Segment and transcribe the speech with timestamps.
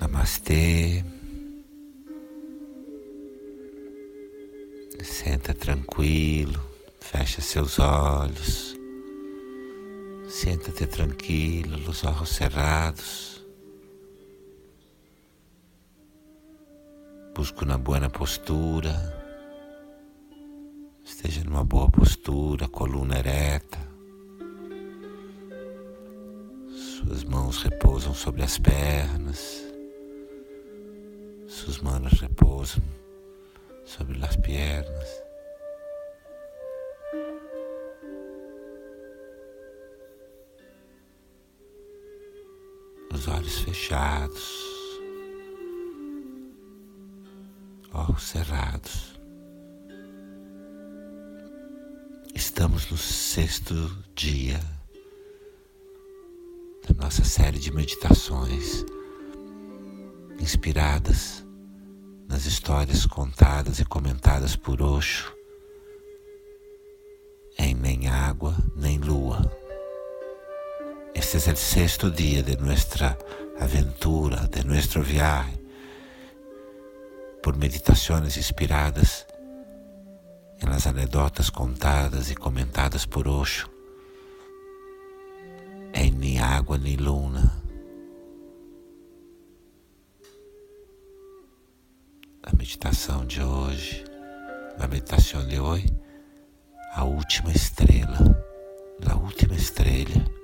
[0.00, 1.04] Namastê.
[5.02, 6.60] Senta tranquilo,
[7.00, 8.76] fecha seus olhos.
[10.28, 13.39] Senta-te tranquilo, os olhos cerrados.
[17.40, 18.92] Busca uma boa postura.
[21.02, 23.78] Esteja numa boa postura, coluna ereta.
[26.68, 29.64] Suas mãos repousam sobre as pernas.
[31.48, 32.82] Suas manos repousam
[33.86, 35.22] sobre as pernas.
[43.14, 44.69] Os olhos fechados,
[47.92, 49.20] olhos cerrados.
[52.34, 53.74] Estamos no sexto
[54.14, 54.60] dia
[56.88, 58.84] da nossa série de meditações
[60.38, 61.44] inspiradas
[62.28, 65.34] nas histórias contadas e comentadas por Osho
[67.58, 69.50] em Nem Água Nem Lua.
[71.14, 73.18] Este é o sexto dia de nossa
[73.60, 75.59] aventura, de nosso viaje,
[77.42, 79.26] por meditações inspiradas
[80.62, 83.68] las anedotas contadas e comentadas por Osho
[85.94, 87.60] em Nem Água Nem Luna.
[92.42, 94.04] a meditação de hoje,
[94.78, 95.86] a meditação de hoje,
[96.94, 98.18] a última estrela,
[99.06, 100.39] a última estrela.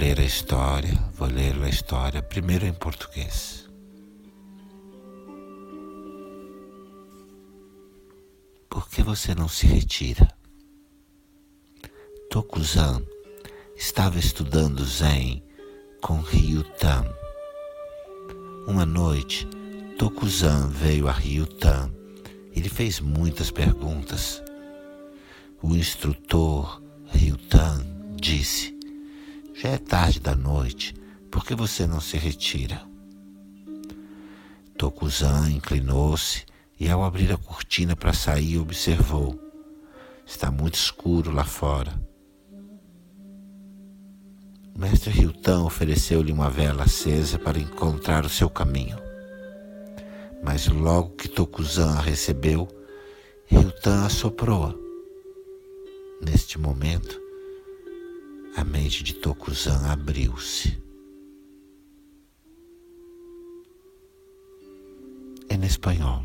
[0.00, 3.68] Ler a história, vou ler a história primeiro em português.
[8.68, 10.26] Por que você não se retira?
[12.30, 13.02] Tokuzan
[13.76, 15.42] estava estudando Zen
[16.00, 17.04] com Ryutan
[18.70, 19.48] uma noite,
[19.98, 21.90] Tokuzan veio a Ryutan.
[22.54, 24.42] Ele fez muitas perguntas.
[25.60, 27.84] O instrutor Ryutan
[28.14, 28.78] disse:
[29.62, 30.94] Já é tarde da noite,
[31.30, 32.80] por que você não se retira?
[34.78, 36.46] Tokuzan inclinou-se
[36.78, 39.38] e, ao abrir a cortina para sair, observou:
[40.24, 41.92] Está muito escuro lá fora.
[44.74, 48.96] O mestre Ryutan ofereceu-lhe uma vela acesa para encontrar o seu caminho.
[50.42, 52.66] Mas logo que Tokuzan a recebeu,
[53.44, 54.74] Ryutan assoprou-a.
[56.24, 57.20] Neste momento,
[58.56, 60.78] a mente de Tokuzan abriu-se.
[65.48, 66.22] Em espanhol.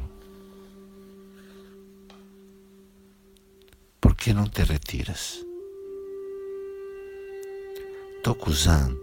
[4.02, 5.44] Por que não te retiras?
[8.24, 8.96] Tokuzan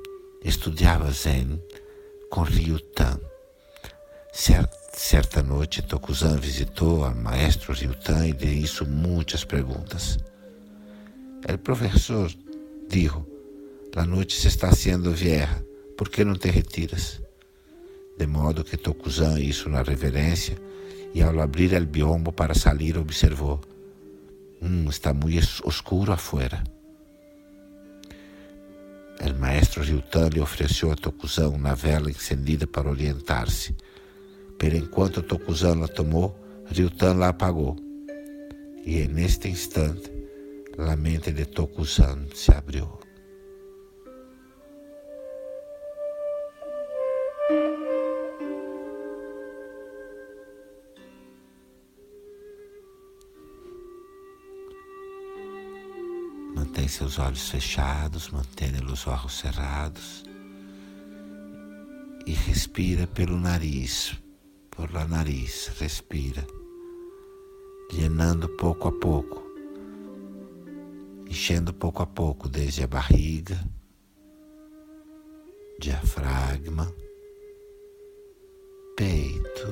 [0.44, 1.62] estudava Zen
[2.31, 3.21] com Ryutan.
[4.32, 10.19] Certa noite, Tokuzan visitou o maestro Ryutan e lhe hizo muitas perguntas.
[11.53, 12.31] O professor
[12.92, 13.26] dijo:
[13.94, 15.64] La noite se está haciendo vieja,
[15.97, 17.22] por que não te retiras?
[18.19, 20.56] De modo que Tokuzan hizo uma reverência
[21.14, 23.60] e, ao abrir o biombo para sair, observou:
[24.60, 26.62] hum, está muito oscuro afuera.
[29.20, 33.75] O maestro Ryutan lhe ofereceu a Tokuzan uma vela encendida para orientar-se.
[34.58, 36.36] Pero enquanto Tokuzan la tomou,
[36.70, 37.76] Ryutan la apagou.
[38.84, 40.12] E neste instante,
[40.78, 42.99] a mente de Tokuzan se abriu.
[56.55, 60.25] Mantém seus olhos fechados, mantenha os olhos cerrados
[62.27, 64.17] e respira pelo nariz,
[64.70, 66.46] por la nariz, respira,
[67.93, 69.51] llenando pouco a pouco,
[71.32, 73.58] enchendo pouco a pouco desde a barriga,
[75.81, 76.94] diafragma,
[78.94, 79.67] peito,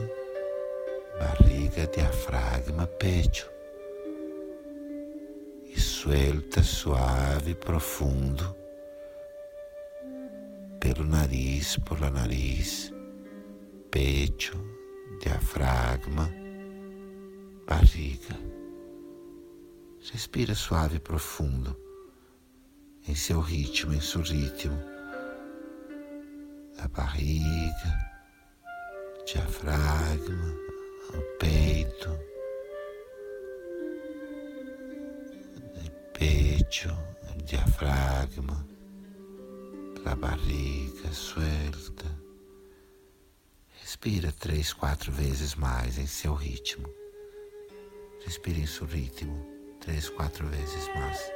[1.19, 3.47] barriga, diafragma, peito
[5.77, 8.57] suelta, suave, profundo,
[10.79, 12.91] pelo nariz, por la nariz,
[13.91, 14.59] peito,
[15.23, 16.27] diafragma,
[17.67, 18.35] barriga.
[20.02, 21.76] Respira suave e profundo,
[23.06, 24.76] em seu ritmo, em seu ritmo,
[26.79, 28.11] a barriga,
[29.26, 30.55] diafragma,
[31.11, 32.19] o peito,
[36.14, 36.88] peito,
[37.44, 38.67] diafragma,
[40.06, 42.06] a barriga suelta.
[43.81, 46.88] Respira três, quatro vezes mais em seu ritmo.
[48.25, 51.32] Respire em seu ritmo três, quatro vezes mais.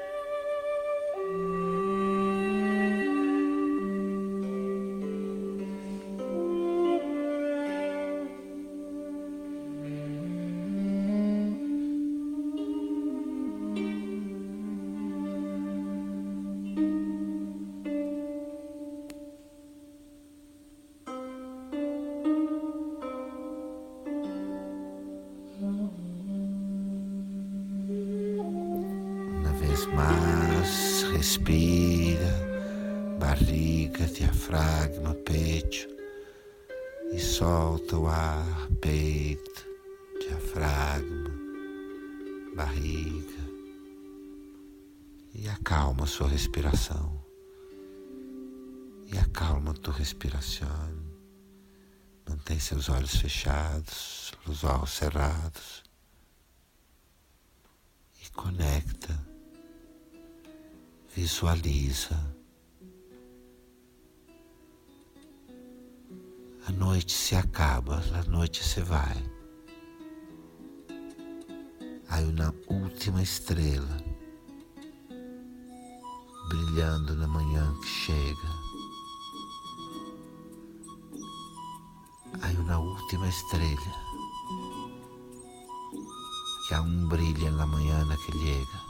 [34.95, 35.89] Diafragma, peito,
[37.13, 39.67] e solta o ar, peito,
[40.21, 41.31] diafragma,
[42.55, 43.45] barriga,
[45.35, 47.21] e acalma sua respiração,
[49.13, 51.15] e acalma tua respiração.
[52.29, 55.83] Mantém seus olhos fechados, os olhos cerrados
[58.25, 59.35] e conecta
[61.15, 62.34] Visualiza.
[66.67, 69.23] A noite se acaba, a noite se vai.
[72.09, 74.03] Aí uma última estrela
[76.49, 78.49] brilhando na manhã que chega.
[82.41, 83.95] Aí uma última estrela
[86.67, 88.85] que aún brilha na manhã que chega.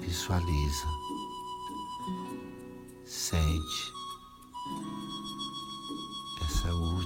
[0.00, 0.86] Visualiza,
[3.06, 3.99] sente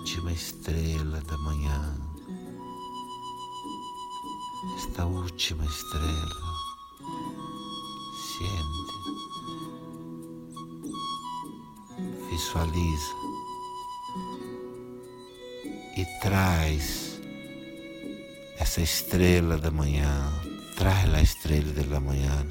[0.05, 1.97] última estrela da manhã,
[4.77, 6.43] esta última estrela,
[8.37, 8.93] sente,
[12.29, 13.15] visualiza
[15.97, 17.19] e traz
[18.59, 20.31] essa estrela da manhã,
[20.77, 22.47] traz a estrela da manhã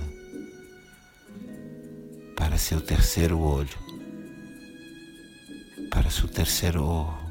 [2.35, 3.77] para seu terceiro olho,
[5.91, 7.23] para seu terceiro olho.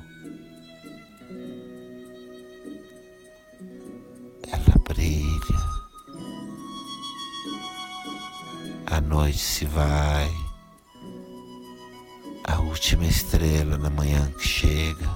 [9.12, 10.30] Noite se vai.
[12.44, 15.10] A última estrela na manhã que chega.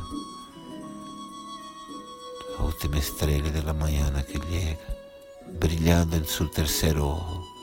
[2.59, 4.79] A última estrela da manhã que chega,
[5.59, 7.56] brilhando em seu terceiro olho.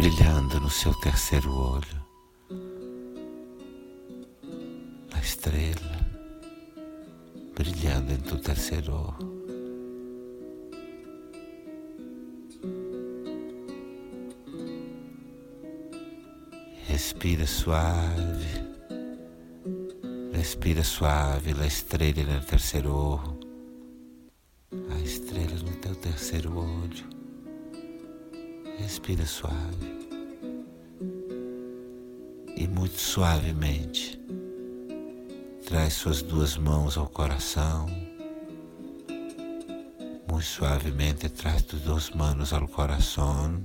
[0.00, 2.06] Brilhando no seu terceiro olho,
[5.12, 5.98] a estrela
[7.56, 9.38] brilhando em tu terceiro olho.
[16.86, 18.62] Respira suave,
[20.32, 23.40] respira suave, a estrela no terceiro olho,
[24.94, 27.17] a estrela no teu terceiro olho.
[28.78, 29.98] Respira suave.
[32.56, 34.20] E muito suavemente,
[35.66, 37.86] traz suas duas mãos ao coração.
[40.30, 43.60] Muito suavemente, traz tus duas mãos ao coração.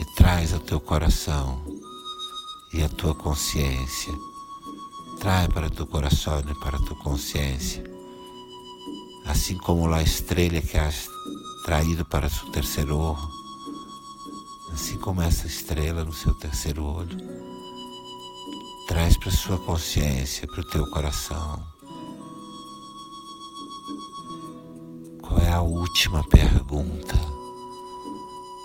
[0.00, 1.62] E traz ao teu coração
[2.72, 4.31] e a tua consciência
[5.22, 7.84] trae para tu coração e para tu consciência,
[9.24, 11.08] assim como a estrela que has
[11.64, 13.30] traído para seu terceiro olho,
[14.72, 17.16] assim como essa estrela no seu terceiro olho,
[18.88, 21.62] traz para sua consciência, para o teu coração.
[25.22, 27.14] Qual é a última pergunta?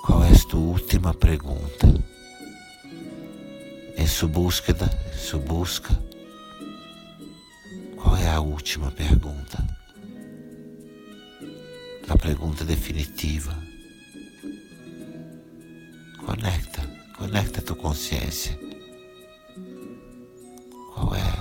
[0.04, 2.04] Qual é a tua última pergunta?
[3.96, 6.07] Em sua búsqueda, em sua busca,
[8.08, 9.58] qual é a última pergunta?
[12.08, 13.54] A pergunta definitiva.
[16.26, 18.58] Conecta, conecta a tua consciência.
[20.94, 21.34] Qual é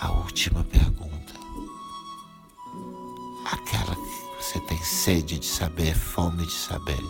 [0.00, 1.32] a última pergunta?
[3.46, 7.02] Aquela que você tem sede de saber, fome de saber.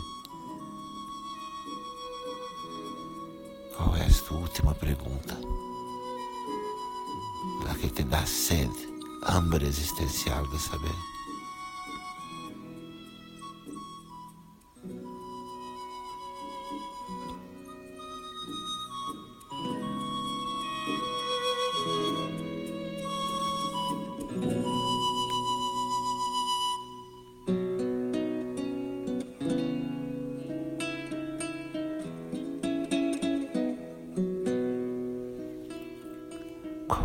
[3.77, 5.39] Qual é a sua última pergunta?
[7.65, 8.71] La que te dá sede,
[9.23, 11.12] hambre existencial de saber.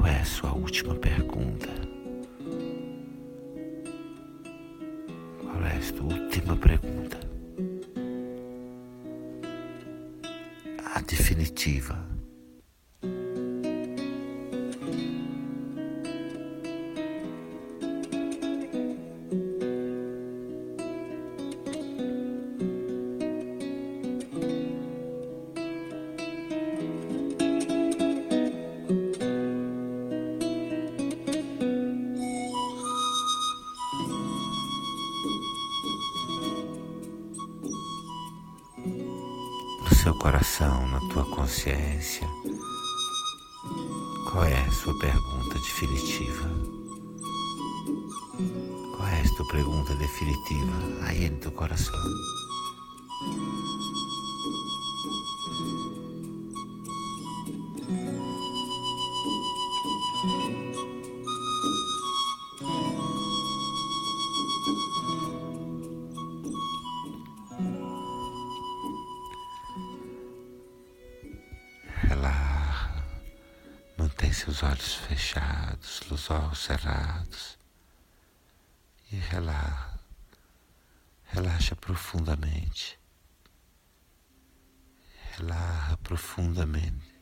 [0.08, 1.68] Qual é a sua última pergunta?
[5.42, 7.20] Qual é a sua última pergunta?
[10.96, 12.17] A definitiva.
[40.18, 42.28] Coração, na tua consciência,
[44.30, 46.50] qual é a sua pergunta definitiva?
[48.96, 52.00] Qual é a tua pergunta definitiva aí no teu coração?
[74.78, 77.58] Olhos fechados, os olhos cerrados.
[79.12, 80.00] E relaxa,
[81.26, 83.00] relaxa profundamente,
[85.36, 87.16] relaxa profundamente,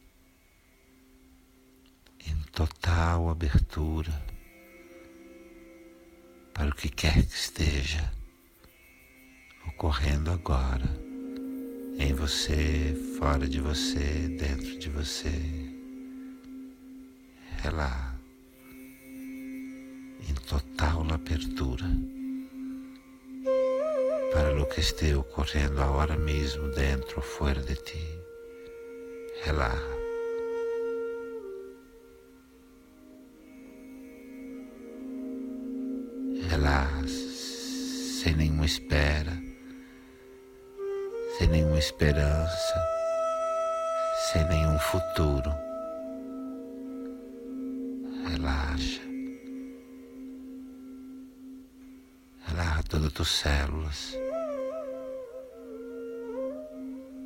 [2.26, 4.12] em total abertura
[6.54, 8.12] para o que quer que esteja
[9.68, 10.90] ocorrendo agora,
[12.00, 15.75] em você, fora de você, dentro de você
[17.66, 18.16] ela
[20.30, 21.86] em total abertura
[24.32, 28.20] para o que esteja ocorrendo agora mesmo dentro ou fora de ti.
[29.44, 29.96] Relaxa.
[36.50, 37.08] Relaxa,
[38.22, 39.34] sem nenhuma espera,
[41.38, 42.76] sem nenhuma esperança,
[44.32, 45.65] sem nenhum futuro
[48.46, 49.02] relaxa.
[52.48, 54.18] Relaxa todas as tuas células.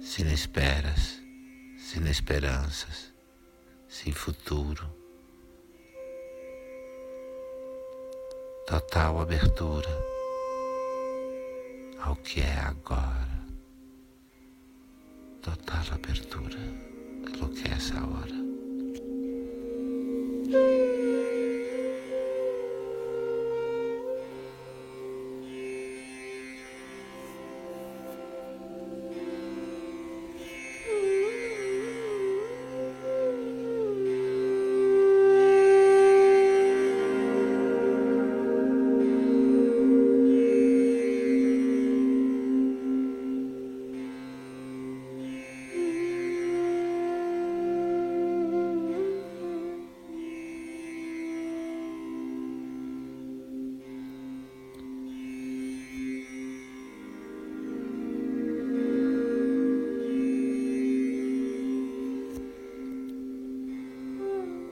[0.02, 1.22] Sem esperas,
[1.78, 3.14] sem esperanças,
[3.88, 4.88] sem futuro.
[8.66, 9.90] Total abertura
[12.00, 13.28] ao que é agora.
[15.42, 16.60] Total abertura
[17.42, 18.40] ao que é essa hora.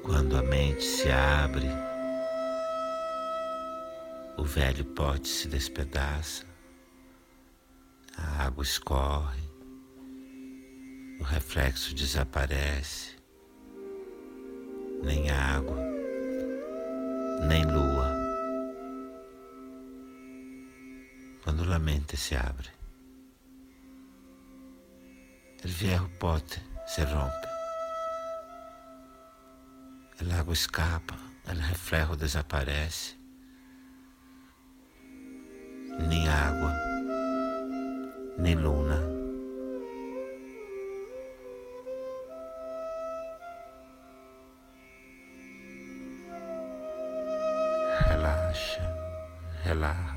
[0.08, 1.68] Quando a mente se abre,
[4.38, 6.46] o velho pote se despedaça,
[8.18, 9.42] a água escorre,
[11.20, 13.18] o reflexo desaparece,
[15.04, 15.78] nem água,
[17.46, 18.16] nem lua.
[21.44, 22.70] Quando a mente se abre,
[25.66, 27.47] o viejo pote se rompe.
[30.20, 33.16] El água escapa, o reflejo desaparece.
[36.10, 36.74] Nem água,
[38.40, 39.00] nem luna.
[48.08, 48.82] Relaxa,
[49.64, 50.17] relaxa.